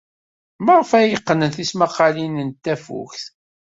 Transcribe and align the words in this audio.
Maɣef 0.65 0.91
ay 0.97 1.11
qqnen 1.21 1.51
tismaqqalin 1.55 2.35
n 2.47 2.49
tafukt? 2.63 3.23